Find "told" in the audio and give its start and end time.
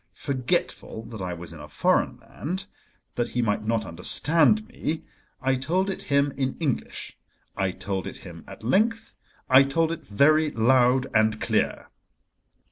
5.53-5.91, 7.69-8.07, 9.61-9.91